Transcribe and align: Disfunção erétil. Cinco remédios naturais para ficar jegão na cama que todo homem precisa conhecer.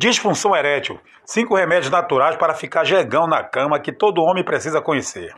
Disfunção 0.00 0.54
erétil. 0.54 1.00
Cinco 1.26 1.56
remédios 1.56 1.90
naturais 1.90 2.36
para 2.36 2.54
ficar 2.54 2.84
jegão 2.84 3.26
na 3.26 3.42
cama 3.42 3.80
que 3.80 3.90
todo 3.90 4.22
homem 4.22 4.44
precisa 4.44 4.80
conhecer. 4.80 5.34